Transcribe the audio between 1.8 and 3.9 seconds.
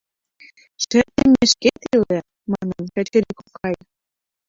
иле, ман, Качыри кокай.